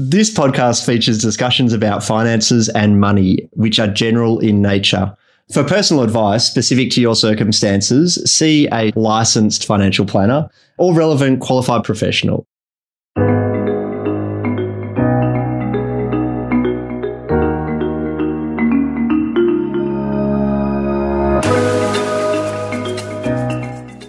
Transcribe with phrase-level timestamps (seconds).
[0.00, 5.12] This podcast features discussions about finances and money, which are general in nature.
[5.52, 10.48] For personal advice specific to your circumstances, see a licensed financial planner
[10.78, 12.46] or relevant qualified professional.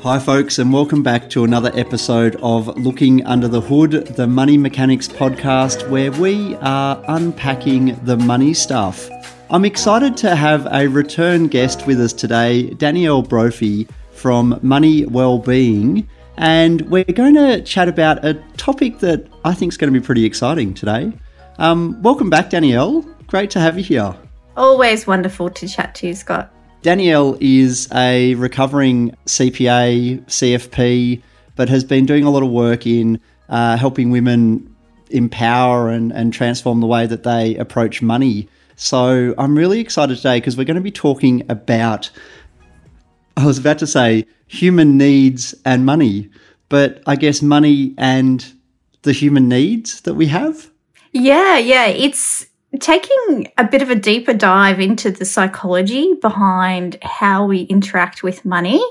[0.10, 4.58] Hi, folks, and welcome back to another episode of Looking Under the Hood, the Money
[4.58, 9.08] Mechanics podcast, where we are unpacking the money stuff.
[9.52, 16.10] I'm excited to have a return guest with us today, Danielle Brophy from Money Wellbeing,
[16.38, 20.04] and we're going to chat about a topic that I think is going to be
[20.04, 21.14] pretty exciting today.
[21.60, 23.02] Um, welcome back, Danielle.
[23.28, 24.16] Great to have you here.
[24.58, 26.52] Always wonderful to chat to you, Scott.
[26.82, 31.22] Danielle is a recovering CPA, CFP,
[31.56, 34.76] but has been doing a lot of work in uh, helping women
[35.10, 38.48] empower and, and transform the way that they approach money.
[38.78, 42.10] So I'm really excited today because we're going to be talking about,
[43.36, 46.30] I was about to say human needs and money,
[46.70, 48.54] but I guess money and
[49.02, 50.70] the human needs that we have.
[51.12, 51.88] Yeah, yeah.
[51.88, 52.46] It's
[52.80, 58.46] taking a bit of a deeper dive into the psychology behind how we interact with
[58.46, 58.84] money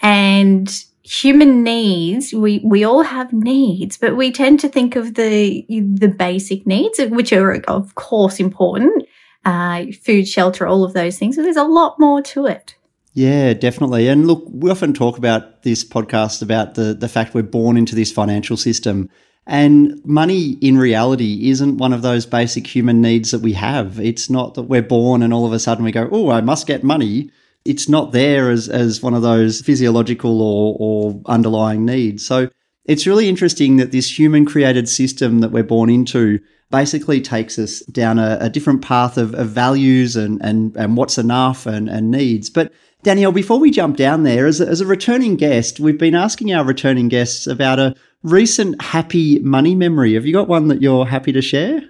[0.00, 5.66] and human needs we we all have needs but we tend to think of the
[5.68, 9.04] the basic needs which are of course important
[9.44, 12.76] uh, food shelter all of those things but there's a lot more to it
[13.14, 14.08] yeah, definitely.
[14.08, 17.94] And look, we often talk about this podcast about the the fact we're born into
[17.94, 19.10] this financial system
[19.46, 23.98] and money in reality isn't one of those basic human needs that we have.
[23.98, 26.66] It's not that we're born and all of a sudden we go, oh, I must
[26.66, 27.30] get money.
[27.64, 32.24] It's not there as, as one of those physiological or, or underlying needs.
[32.24, 32.50] So
[32.84, 37.80] it's really interesting that this human created system that we're born into basically takes us
[37.86, 42.10] down a, a different path of, of values and, and, and what's enough and, and
[42.10, 42.48] needs.
[42.48, 46.14] But Danielle, before we jump down there, as a, as a returning guest, we've been
[46.14, 50.14] asking our returning guests about a recent happy money memory.
[50.14, 51.82] Have you got one that you're happy to share?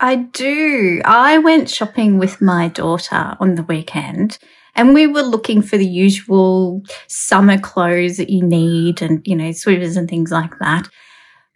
[0.00, 1.02] I do.
[1.04, 4.38] I went shopping with my daughter on the weekend
[4.74, 9.52] and we were looking for the usual summer clothes that you need and, you know,
[9.52, 10.88] sweaters and things like that.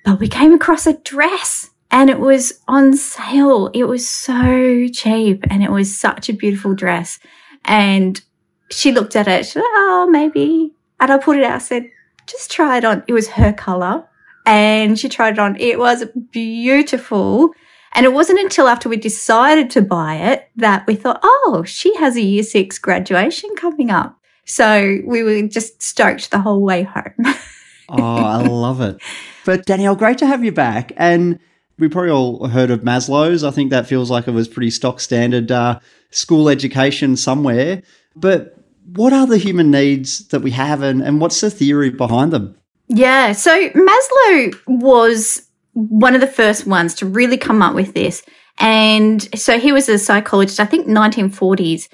[0.04, 3.70] But we came across a dress and it was on sale.
[3.72, 7.18] It was so cheap and it was such a beautiful dress.
[7.64, 8.22] And
[8.70, 9.44] she looked at it.
[9.46, 10.72] She said, oh, maybe.
[10.98, 11.54] And I put it out.
[11.54, 11.90] I said,
[12.26, 13.02] just try it on.
[13.08, 14.06] It was her color
[14.46, 15.56] and she tried it on.
[15.60, 17.52] It was beautiful.
[17.92, 21.94] And it wasn't until after we decided to buy it that we thought, oh, she
[21.96, 24.16] has a year six graduation coming up.
[24.44, 27.14] So we were just stoked the whole way home.
[27.88, 29.00] oh, I love it.
[29.44, 30.92] But Danielle, great to have you back.
[30.96, 31.38] And
[31.78, 33.42] we probably all heard of Maslow's.
[33.42, 37.82] I think that feels like it was pretty stock standard uh, school education somewhere.
[38.14, 42.32] But what are the human needs that we have and, and what's the theory behind
[42.32, 42.56] them?
[42.88, 43.32] Yeah.
[43.32, 48.22] So Maslow was one of the first ones to really come up with this.
[48.58, 51.88] And so he was a psychologist, I think 1940s.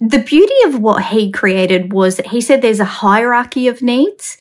[0.00, 4.38] The beauty of what he created was that he said there's a hierarchy of needs.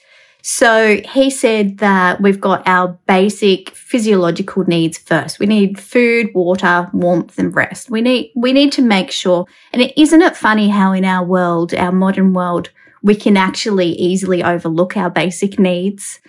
[0.49, 5.39] So he said that we've got our basic physiological needs first.
[5.39, 7.89] We need food, water, warmth, and rest.
[7.89, 9.45] We need, we need to make sure.
[9.73, 12.69] And is isn't it funny how in our world, our modern world,
[13.03, 16.21] we can actually easily overlook our basic needs.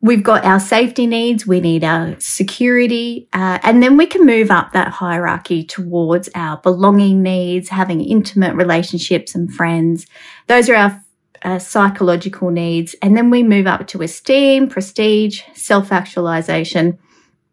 [0.00, 4.52] We've got our safety needs, we need our security, uh, and then we can move
[4.52, 10.06] up that hierarchy towards our belonging needs, having intimate relationships and friends.
[10.46, 11.03] Those are our
[11.44, 12.94] uh, psychological needs.
[13.02, 16.98] And then we move up to esteem, prestige, self actualization.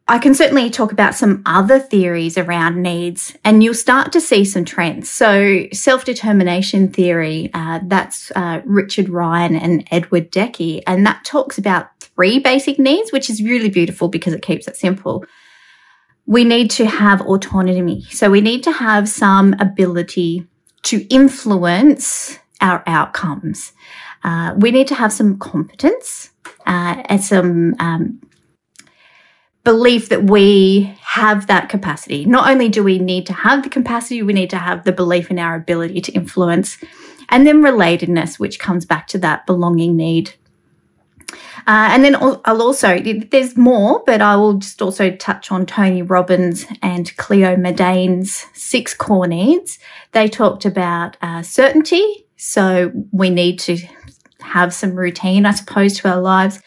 [0.08, 4.44] I can certainly talk about some other theories around needs, and you'll start to see
[4.44, 5.10] some trends.
[5.10, 11.58] So, self determination theory, uh, that's uh, Richard Ryan and Edward Deci, and that talks
[11.58, 15.24] about three basic needs, which is really beautiful because it keeps it simple.
[16.26, 18.04] We need to have autonomy.
[18.10, 20.46] So, we need to have some ability
[20.84, 23.74] to influence our outcomes.
[24.24, 26.30] Uh, we need to have some competence
[26.66, 28.22] uh, and some um,
[29.64, 32.26] belief that we have that capacity.
[32.26, 35.32] Not only do we need to have the capacity, we need to have the belief
[35.32, 36.78] in our ability to influence.
[37.30, 40.34] And then relatedness, which comes back to that belonging need.
[41.68, 46.02] Uh, and then I'll also, there's more, but I will just also touch on Tony
[46.02, 49.80] Robbins and Cleo Madanes' six core needs.
[50.12, 53.78] They talked about uh, certainty, so we need to
[54.40, 56.60] have some routine, I suppose, to our lives.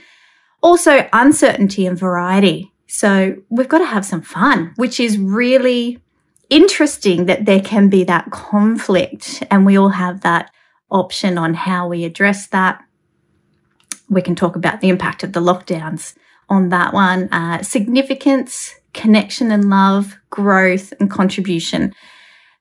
[0.63, 2.73] Also, uncertainty and variety.
[2.87, 5.99] So we've got to have some fun, which is really
[6.49, 10.53] interesting that there can be that conflict and we all have that
[10.93, 12.81] option on how we address that.
[14.09, 16.15] We can talk about the impact of the lockdowns
[16.49, 17.29] on that one.
[17.33, 21.93] Uh, significance, connection and love, growth and contribution.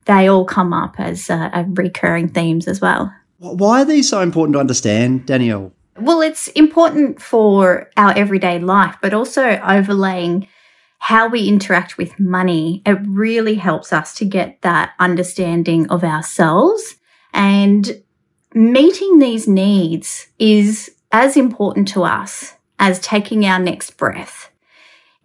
[0.05, 3.13] They all come up as uh, recurring themes as well.
[3.37, 5.73] Why are these so important to understand, Danielle?
[5.99, 10.47] Well, it's important for our everyday life, but also overlaying
[10.99, 12.81] how we interact with money.
[12.85, 16.95] It really helps us to get that understanding of ourselves.
[17.33, 18.01] And
[18.53, 24.49] meeting these needs is as important to us as taking our next breath.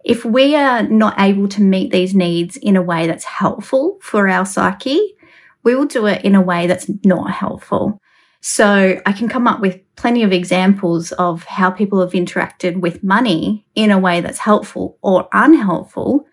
[0.03, 4.27] If we are not able to meet these needs in a way that's helpful for
[4.27, 5.15] our psyche,
[5.63, 8.01] we will do it in a way that's not helpful.
[8.41, 13.03] So I can come up with plenty of examples of how people have interacted with
[13.03, 16.25] money in a way that's helpful or unhelpful.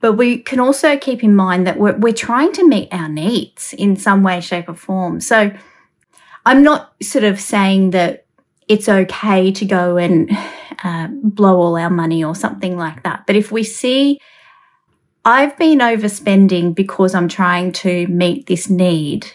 [0.00, 3.72] But we can also keep in mind that we're, we're trying to meet our needs
[3.74, 5.20] in some way, shape, or form.
[5.20, 5.52] So
[6.44, 8.23] I'm not sort of saying that
[8.68, 10.30] it's okay to go and
[10.82, 13.26] uh, blow all our money or something like that.
[13.26, 14.20] But if we see
[15.24, 19.26] I've been overspending because I'm trying to meet this need,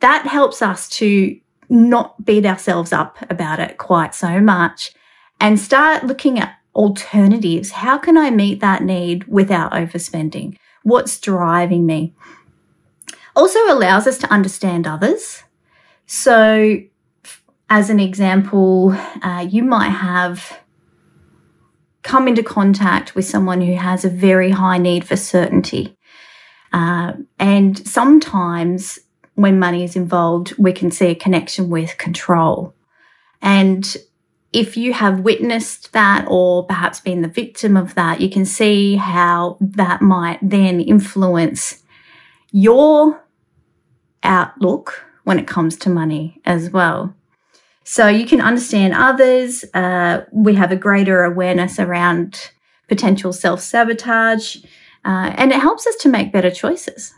[0.00, 1.38] that helps us to
[1.68, 4.92] not beat ourselves up about it quite so much
[5.38, 7.70] and start looking at alternatives.
[7.70, 10.56] How can I meet that need without overspending?
[10.82, 12.12] What's driving me?
[13.36, 15.44] Also allows us to understand others.
[16.06, 16.80] So,
[17.70, 20.60] as an example, uh, you might have
[22.02, 25.96] come into contact with someone who has a very high need for certainty.
[26.72, 28.98] Uh, and sometimes
[29.34, 32.74] when money is involved, we can see a connection with control.
[33.40, 33.96] And
[34.52, 38.96] if you have witnessed that or perhaps been the victim of that, you can see
[38.96, 41.84] how that might then influence
[42.50, 43.24] your
[44.24, 47.14] outlook when it comes to money as well.
[47.84, 49.64] So you can understand others.
[49.74, 52.50] Uh, we have a greater awareness around
[52.88, 54.56] potential self sabotage,
[55.04, 57.14] uh, and it helps us to make better choices.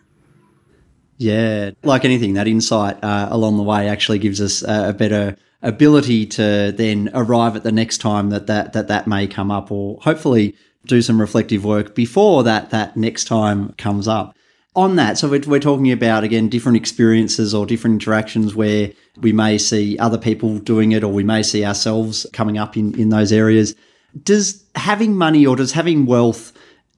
[1.19, 6.26] Yeah, like anything, that insight uh, along the way actually gives us a better ability
[6.26, 9.99] to then arrive at the next time that that that, that may come up, or
[10.03, 10.56] hopefully
[10.87, 14.37] do some reflective work before that that next time comes up.
[14.75, 18.91] On that, so we're, we're talking about again different experiences or different interactions where
[19.21, 22.99] we may see other people doing it, or we may see ourselves coming up in
[22.99, 23.75] in those areas.
[24.23, 26.53] Does having money or does having wealth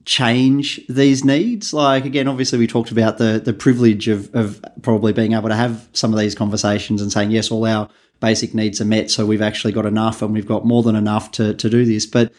[0.05, 1.73] change these needs?
[1.73, 5.55] Like again, obviously we talked about the the privilege of of probably being able to
[5.55, 7.89] have some of these conversations and saying, yes, all our
[8.21, 11.31] basic needs are met, so we've actually got enough and we've got more than enough
[11.31, 12.05] to, to do this.
[12.05, 12.31] But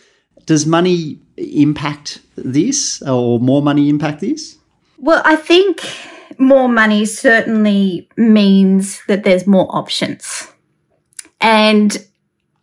[0.46, 4.56] does money impact this or more money impact this?
[4.98, 5.80] Well, I think
[6.38, 10.52] more money certainly means that there's more options.
[11.40, 11.96] And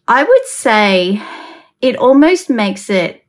[0.07, 1.21] I would say
[1.81, 3.24] it almost makes it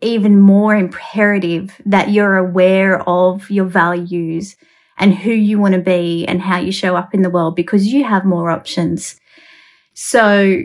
[0.00, 4.56] even more imperative that you're aware of your values
[4.98, 7.86] and who you want to be and how you show up in the world because
[7.86, 9.18] you have more options.
[9.94, 10.62] So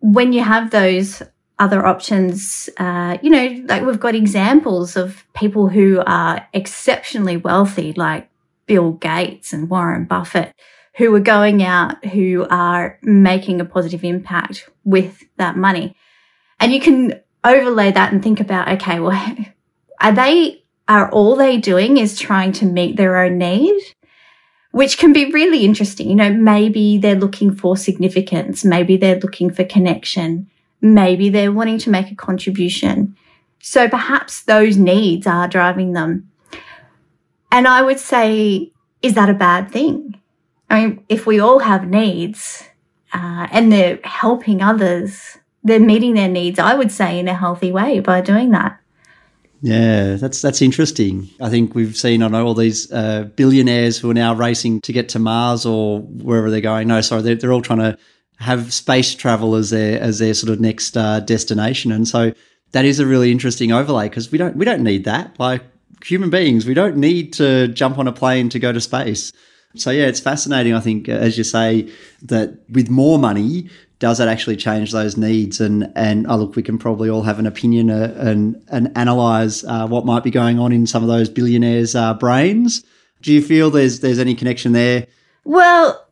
[0.00, 1.22] when you have those
[1.58, 7.92] other options, uh, you know, like we've got examples of people who are exceptionally wealthy,
[7.92, 8.28] like
[8.66, 10.52] Bill Gates and Warren Buffett,
[10.96, 15.96] who are going out, who are making a positive impact with that money.
[16.58, 19.36] And you can overlay that and think about, okay, well,
[20.00, 23.80] are they, are all they doing is trying to meet their own need?
[24.72, 26.08] Which can be really interesting.
[26.08, 28.64] You know, maybe they're looking for significance.
[28.64, 30.50] Maybe they're looking for connection.
[30.84, 33.16] Maybe they're wanting to make a contribution.
[33.58, 36.30] So perhaps those needs are driving them.
[37.50, 40.20] And I would say, is that a bad thing?
[40.68, 42.64] I mean, if we all have needs
[43.14, 47.72] uh, and they're helping others, they're meeting their needs, I would say, in a healthy
[47.72, 48.78] way by doing that.
[49.62, 51.30] Yeah, that's that's interesting.
[51.40, 54.92] I think we've seen, I know, all these uh, billionaires who are now racing to
[54.92, 56.88] get to Mars or wherever they're going.
[56.88, 57.96] No, sorry, they're, they're all trying to
[58.38, 62.32] have space travel as their as their sort of next uh, destination, and so
[62.72, 65.38] that is a really interesting overlay because we don't we don't need that.
[65.38, 65.62] Like
[66.04, 69.32] human beings, we don't need to jump on a plane to go to space.
[69.76, 70.74] So yeah, it's fascinating.
[70.74, 71.90] I think, as you say,
[72.22, 75.60] that with more money, does that actually change those needs?
[75.60, 79.64] And and oh, look, we can probably all have an opinion uh, and and analyze
[79.64, 82.84] uh, what might be going on in some of those billionaires' uh, brains.
[83.22, 85.06] Do you feel there's there's any connection there?
[85.44, 86.06] Well,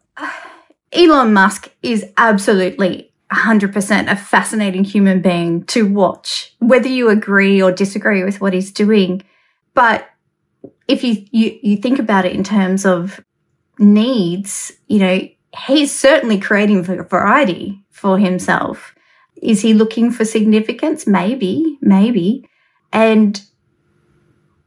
[0.93, 7.73] Elon Musk is absolutely 100% a fascinating human being to watch, whether you agree or
[7.73, 9.23] disagree with what he's doing.
[9.75, 10.09] But
[10.87, 13.25] if you, you, you think about it in terms of
[13.79, 15.29] needs, you know,
[15.67, 18.95] he's certainly creating variety for himself.
[19.37, 21.07] Is he looking for significance?
[21.07, 22.49] Maybe, maybe.
[22.93, 23.43] And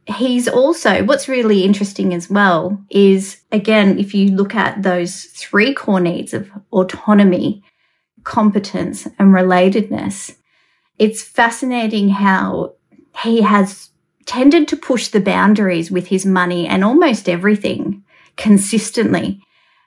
[0.06, 5.74] he's also, what's really interesting as well is, again, if you look at those three
[5.74, 7.62] core needs of autonomy,
[8.24, 10.36] competence, and relatedness,
[10.98, 12.74] it's fascinating how
[13.22, 13.90] he has
[14.26, 18.02] tended to push the boundaries with his money and almost everything
[18.36, 19.40] consistently.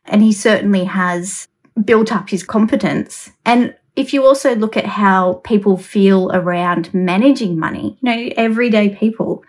[0.06, 1.48] And he certainly has
[1.84, 3.30] built up his competence.
[3.46, 8.90] And if you also look at how people feel around managing money, you know, everyday
[8.90, 9.44] people,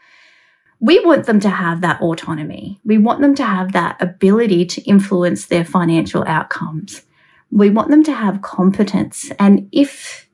[0.81, 2.81] we want them to have that autonomy.
[2.85, 7.03] We want them to have that ability to influence their financial outcomes.
[7.51, 9.31] We want them to have competence.
[9.39, 10.29] And if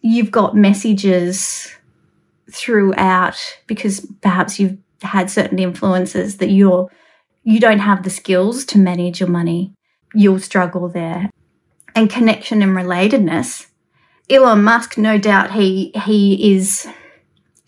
[0.00, 1.72] you've got messages
[2.50, 6.90] throughout because perhaps you've had certain influences that you're
[7.44, 9.74] you don't have the skills to manage your money,
[10.14, 11.28] you'll struggle there.
[11.94, 13.66] And connection and relatedness.
[14.30, 16.88] Elon Musk, no doubt he he is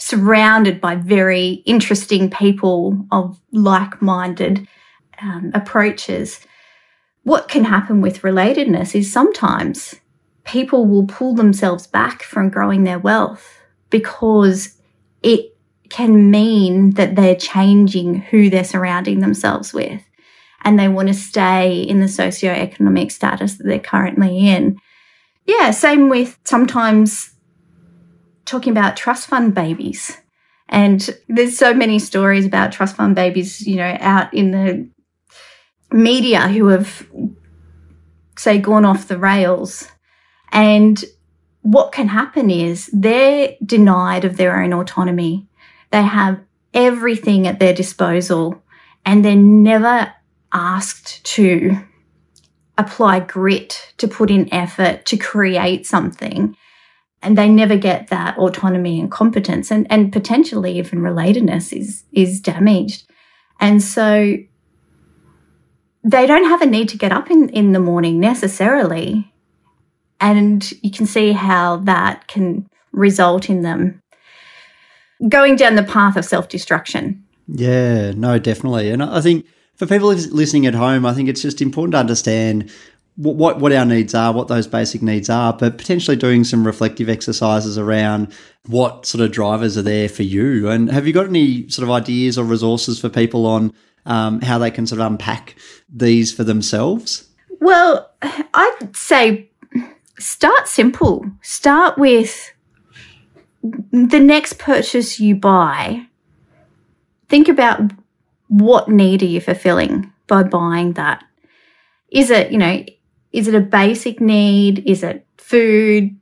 [0.04, 4.68] surrounded by very interesting people of like minded
[5.22, 6.40] um, approaches.
[7.22, 9.94] What can happen with relatedness is sometimes
[10.44, 13.58] people will pull themselves back from growing their wealth
[13.88, 14.78] because
[15.22, 15.56] it
[15.88, 20.02] can mean that they're changing who they're surrounding themselves with
[20.64, 24.78] and they want to stay in the socioeconomic status that they're currently in.
[25.46, 27.33] Yeah, same with sometimes
[28.44, 30.16] talking about trust fund babies.
[30.68, 34.88] And there's so many stories about trust fund babies, you know, out in the
[35.92, 37.06] media who have,
[38.36, 39.88] say, gone off the rails.
[40.52, 41.02] And
[41.62, 45.46] what can happen is they're denied of their own autonomy.
[45.90, 46.40] They have
[46.72, 48.62] everything at their disposal
[49.06, 50.12] and they're never
[50.52, 51.78] asked to
[52.76, 56.56] apply grit, to put in effort, to create something
[57.24, 62.40] and they never get that autonomy and competence and, and potentially even relatedness is is
[62.40, 63.08] damaged.
[63.60, 64.36] And so
[66.04, 69.32] they don't have a need to get up in, in the morning necessarily
[70.20, 74.00] and you can see how that can result in them
[75.28, 77.24] going down the path of self-destruction.
[77.48, 78.90] Yeah no definitely.
[78.90, 82.70] And i think for people listening at home i think it's just important to understand
[83.16, 87.08] what what our needs are, what those basic needs are, but potentially doing some reflective
[87.08, 88.32] exercises around
[88.66, 90.68] what sort of drivers are there for you.
[90.68, 93.72] And have you got any sort of ideas or resources for people on
[94.06, 95.54] um, how they can sort of unpack
[95.88, 97.28] these for themselves?
[97.60, 99.50] Well, I'd say
[100.18, 101.24] start simple.
[101.42, 102.52] Start with
[103.62, 106.06] the next purchase you buy.
[107.28, 107.80] Think about
[108.48, 111.24] what need are you fulfilling by buying that?
[112.10, 112.84] Is it, you know,
[113.34, 114.88] is it a basic need?
[114.88, 116.16] Is it food?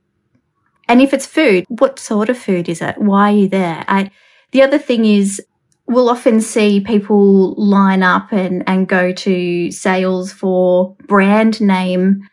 [0.89, 2.97] And if it's food, what sort of food is it?
[2.97, 3.85] Why are you there?
[3.87, 4.09] I,
[4.51, 5.39] the other thing is
[5.85, 12.27] we'll often see people line up and, and go to sales for brand name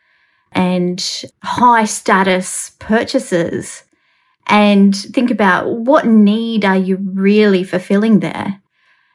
[0.51, 3.83] and high status purchases
[4.47, 8.59] and think about what need are you really fulfilling there?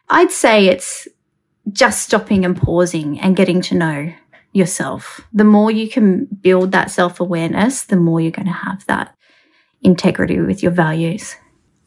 [0.08, 1.08] I'd say it's
[1.72, 4.12] just stopping and pausing and getting to know
[4.56, 5.20] yourself.
[5.32, 9.14] The more you can build that self awareness, the more you're going to have that
[9.82, 11.36] integrity with your values.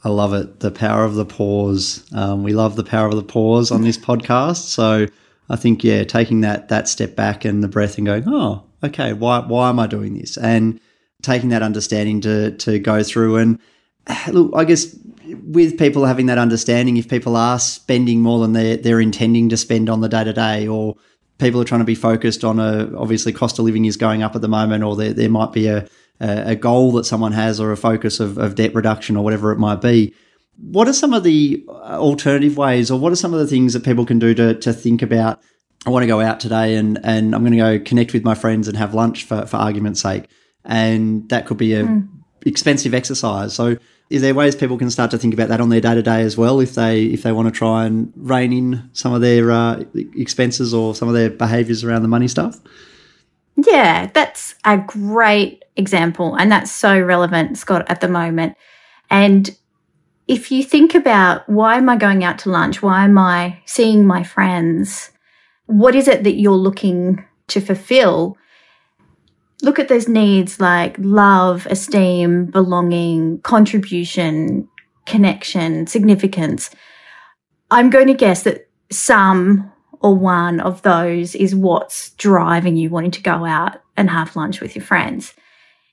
[0.04, 0.62] I love it.
[0.62, 2.06] The power of the pause.
[2.14, 4.68] Um, we love the power of the pause on this podcast.
[4.68, 5.08] So
[5.50, 9.14] I think, yeah, taking that that step back and the breath and going, oh, okay,
[9.14, 10.38] why why am I doing this?
[10.38, 10.80] And
[11.22, 13.60] taking that understanding to to go through and
[14.32, 14.96] look, I guess
[15.44, 19.58] with people having that understanding, if people are spending more than they're, they're intending to
[19.58, 20.96] spend on the day to day, or
[21.40, 24.36] people are trying to be focused on a obviously cost of living is going up
[24.36, 25.88] at the moment, or there, there might be a,
[26.20, 29.58] a goal that someone has or a focus of, of debt reduction or whatever it
[29.58, 30.14] might be.
[30.62, 33.74] What are some of the uh, alternative ways, or what are some of the things
[33.74, 35.42] that people can do to, to think about?
[35.86, 38.36] I want to go out today and, and I'm going to go connect with my
[38.36, 40.26] friends and have lunch for, for argument's sake.
[40.66, 42.10] And that could be a mm.
[42.46, 43.54] expensive exercise.
[43.54, 43.78] So
[44.10, 46.22] is there ways people can start to think about that on their day to day
[46.22, 49.52] as well if they if they want to try and rein in some of their
[49.52, 49.84] uh,
[50.16, 52.60] expenses or some of their behaviours around the money stuff?
[53.56, 58.56] Yeah, that's a great example, and that's so relevant, Scott, at the moment.
[59.10, 59.56] And
[60.28, 62.82] if you think about why am I going out to lunch?
[62.82, 65.12] Why am I seeing my friends?
[65.66, 68.38] What is it that you're looking to fulfill?
[69.62, 74.68] Look at those needs like love, esteem, belonging, contribution,
[75.06, 76.70] connection, significance,
[77.72, 83.12] I'm going to guess that some or one of those is what's driving you wanting
[83.12, 85.34] to go out and have lunch with your friends.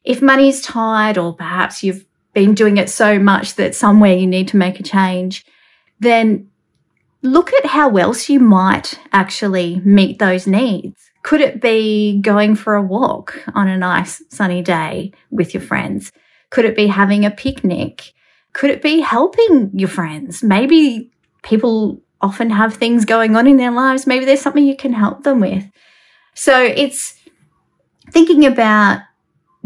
[0.04, 4.48] If money's tied, or perhaps you've been doing it so much that somewhere you need
[4.48, 5.44] to make a change,
[5.98, 6.48] then
[7.22, 11.10] look at how else you might actually meet those needs.
[11.26, 16.12] Could it be going for a walk on a nice sunny day with your friends?
[16.50, 18.12] Could it be having a picnic?
[18.52, 20.44] Could it be helping your friends?
[20.44, 21.10] Maybe
[21.42, 24.06] people often have things going on in their lives.
[24.06, 25.68] Maybe there's something you can help them with.
[26.34, 27.18] So it's
[28.12, 29.00] thinking about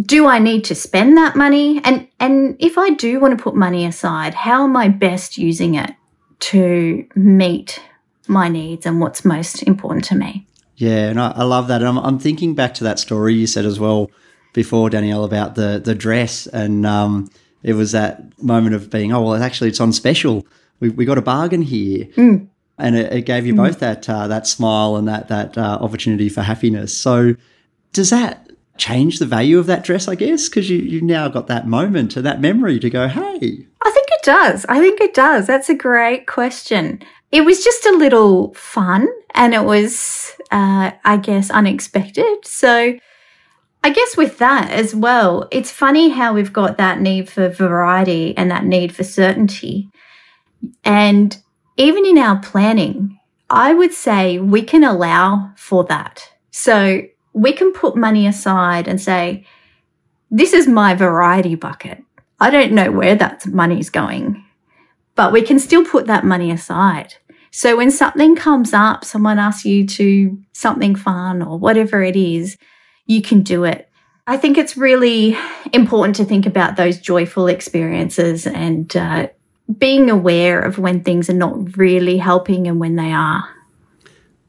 [0.01, 1.83] do I need to spend that money?
[1.85, 5.75] And and if I do want to put money aside, how am I best using
[5.75, 5.91] it
[6.39, 7.83] to meet
[8.29, 10.47] my needs and what's most important to me?
[10.81, 11.83] Yeah, and I, I love that.
[11.83, 14.11] And I'm, I'm thinking back to that story you said as well
[14.55, 17.31] before, Danielle, about the the dress, and um,
[17.63, 20.47] it was that moment of being, oh well, actually it's on special.
[20.81, 22.07] We, we got a bargain here.
[22.17, 22.49] Mm.
[22.79, 23.59] And it, it, gave you mm.
[23.59, 26.97] both that uh, that smile and that that uh, opportunity for happiness.
[26.97, 27.35] So,
[27.93, 31.47] does that change the value of that dress, I guess, because you, you've now got
[31.49, 33.67] that moment and that memory to go, hey.
[33.83, 34.65] I think it does.
[34.71, 35.47] I think it does.
[35.47, 37.03] That's a great question.
[37.31, 42.45] It was just a little fun and it was, uh, I guess, unexpected.
[42.45, 42.99] So
[43.83, 48.37] I guess with that as well, it's funny how we've got that need for variety
[48.37, 49.89] and that need for certainty.
[50.85, 51.37] And
[51.77, 53.19] even in our planning,
[53.49, 56.29] I would say we can allow for that.
[56.51, 59.47] So we can put money aside and say,
[60.31, 62.03] this is my variety bucket.
[62.39, 64.45] I don't know where that money's going,
[65.15, 67.15] but we can still put that money aside.
[67.51, 72.57] So when something comes up, someone asks you to something fun or whatever it is,
[73.07, 73.89] you can do it.
[74.27, 75.37] I think it's really
[75.73, 79.29] important to think about those joyful experiences and uh,
[79.79, 83.49] being aware of when things are not really helping and when they are.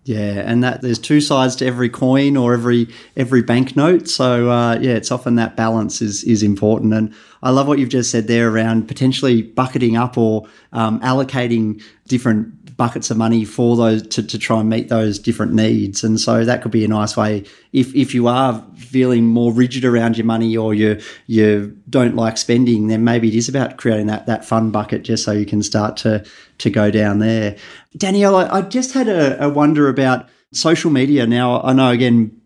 [0.03, 4.07] Yeah, and that there's two sides to every coin or every every banknote.
[4.07, 6.93] So uh, yeah, it's often that balance is is important.
[6.93, 11.81] And I love what you've just said there around potentially bucketing up or um, allocating
[12.07, 16.03] different buckets of money for those to, to try and meet those different needs.
[16.03, 19.85] And so that could be a nice way if if you are feeling more rigid
[19.85, 24.07] around your money or you you don't like spending, then maybe it is about creating
[24.07, 26.25] that that fun bucket just so you can start to
[26.57, 27.55] to go down there.
[27.95, 31.27] Danielle, I, I just had a, a wonder about social media.
[31.27, 32.40] Now I know again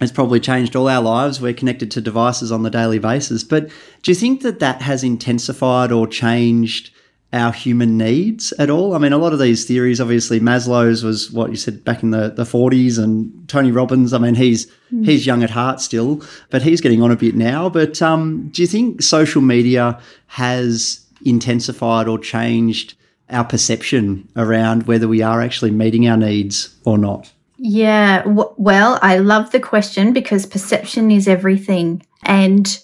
[0.00, 1.40] it's probably changed all our lives.
[1.40, 3.42] We're connected to devices on the daily basis.
[3.42, 3.68] But
[4.02, 6.90] do you think that that has intensified or changed
[7.32, 8.94] our human needs at all?
[8.94, 12.10] I mean, a lot of these theories, obviously, Maslow's was what you said back in
[12.10, 15.04] the, the 40s, and Tony Robbins, I mean, he's mm.
[15.04, 17.70] he's young at heart still, but he's getting on a bit now.
[17.70, 22.94] But um, do you think social media has intensified or changed
[23.30, 27.32] our perception around whether we are actually meeting our needs or not?
[27.58, 32.06] Yeah, w- well, I love the question because perception is everything.
[32.22, 32.78] And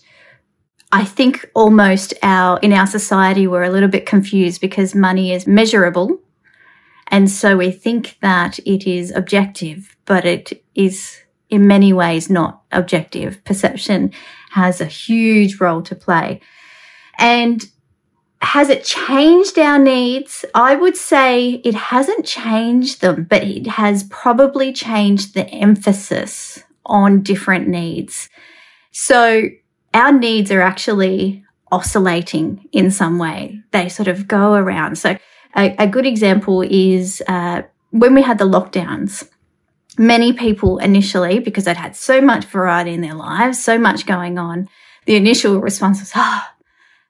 [0.92, 5.46] I think almost our in our society we're a little bit confused because money is
[5.46, 6.20] measurable.
[7.08, 11.18] And so we think that it is objective, but it is
[11.50, 13.44] in many ways not objective.
[13.44, 14.12] Perception
[14.52, 16.40] has a huge role to play.
[17.18, 17.62] And
[18.42, 20.44] has it changed our needs?
[20.52, 27.22] I would say it hasn't changed them, but it has probably changed the emphasis on
[27.22, 28.28] different needs.
[28.90, 29.48] So
[29.94, 33.60] our needs are actually oscillating in some way.
[33.70, 34.98] They sort of go around.
[34.98, 35.16] So
[35.56, 39.28] a, a good example is uh, when we had the lockdowns.
[39.98, 44.38] Many people initially, because they'd had so much variety in their lives, so much going
[44.38, 44.68] on,
[45.04, 46.61] the initial response was, "Ah, oh,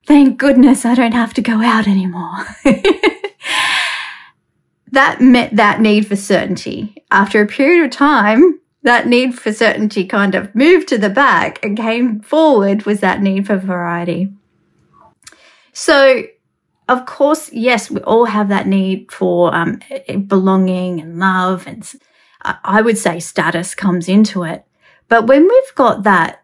[0.06, 2.46] thank goodness I don't have to go out anymore."
[4.92, 6.94] that met that need for certainty.
[7.10, 11.64] After a period of time, that need for certainty kind of moved to the back
[11.64, 14.32] and came forward was that need for variety.
[15.72, 16.24] So,
[16.88, 19.80] of course, yes, we all have that need for um,
[20.26, 21.90] belonging and love, and
[22.42, 24.64] I would say status comes into it.
[25.08, 26.42] But when we've got that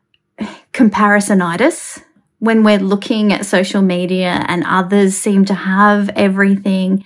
[0.73, 2.03] comparisonitis,
[2.38, 7.05] when we're looking at social media and others seem to have everything,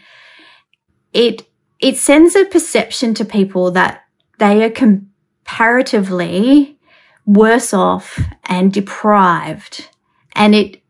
[1.13, 1.47] it
[1.81, 4.05] it sends a perception to people that
[4.39, 6.79] they are comparatively
[7.27, 9.89] worse off and deprived.
[10.35, 10.81] And it,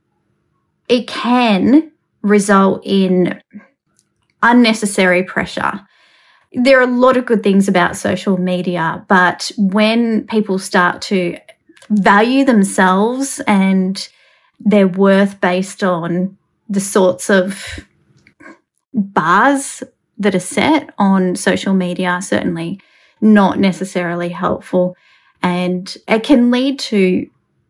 [0.89, 3.41] it can result in
[4.43, 5.81] unnecessary pressure.
[6.53, 11.39] There are a lot of good things about social media, but when people start to
[11.89, 14.09] value themselves and
[14.65, 16.37] their worth based on
[16.69, 17.81] the sorts of
[18.95, 19.83] bars
[20.19, 22.81] that are set on social media certainly
[23.21, 24.97] not necessarily helpful.
[25.43, 27.27] And it can lead to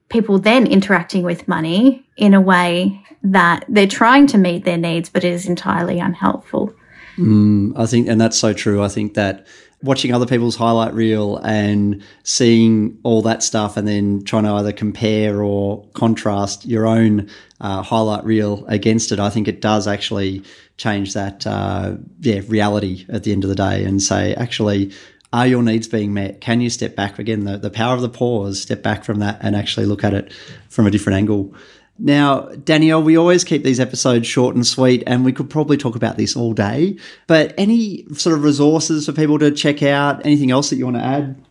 [0.09, 5.09] people then interacting with money in a way that they're trying to meet their needs,
[5.09, 6.75] but it is entirely unhelpful.
[7.17, 8.83] Mm, I think, and that's so true.
[8.83, 9.47] I think that
[9.83, 14.73] watching other people's highlight reel and seeing all that stuff and then trying to either
[14.73, 17.29] compare or contrast your own
[17.61, 20.43] uh, highlight reel against it, I think it does actually
[20.77, 24.93] change that uh, yeah reality at the end of the day and say actually
[25.33, 26.41] are your needs being met?
[26.41, 27.45] Can you step back again?
[27.45, 30.33] The, the power of the pause, step back from that and actually look at it
[30.69, 31.55] from a different angle.
[31.99, 35.95] Now, Danielle, we always keep these episodes short and sweet, and we could probably talk
[35.95, 36.97] about this all day.
[37.27, 40.25] But any sort of resources for people to check out?
[40.25, 41.45] Anything else that you want to add?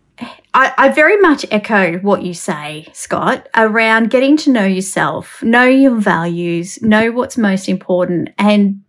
[0.53, 5.63] I, I, very much echo what you say, Scott, around getting to know yourself, know
[5.63, 8.83] your values, know what's most important, and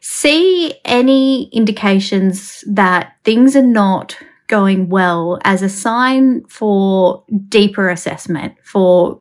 [0.00, 4.16] see any indications that things are not
[4.48, 9.20] going well as a sign for deeper assessment, for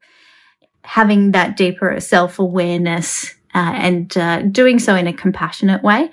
[0.83, 6.11] having that deeper self awareness uh, and uh, doing so in a compassionate way.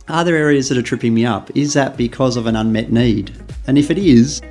[0.07, 1.55] Are there areas that are tripping me up?
[1.55, 3.31] Is that because of an unmet need?
[3.67, 4.41] And if it is,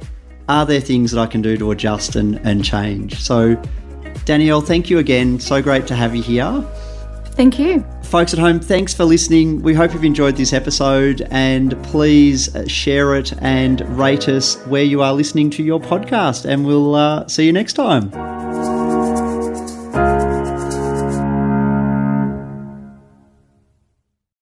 [0.48, 3.18] are there things that I can do to adjust and, and change?
[3.18, 3.60] So,
[4.26, 5.40] Danielle, thank you again.
[5.40, 6.62] So great to have you here.
[7.36, 7.84] Thank you.
[8.06, 9.62] Folks at home, thanks for listening.
[9.62, 14.84] We hope you've enjoyed this episode and please uh, share it and rate us where
[14.84, 16.44] you are listening to your podcast.
[16.44, 18.35] And we'll uh, see you next time.